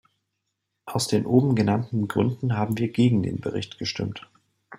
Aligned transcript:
Aus 0.87 1.07
den 1.07 1.27
oben 1.27 1.53
genannten 1.53 2.07
Gründen 2.07 2.57
haben 2.57 2.79
wir 2.79 2.87
gegen 2.91 3.21
den 3.21 3.39
Bericht 3.39 3.77
gestimmt. 3.77 4.27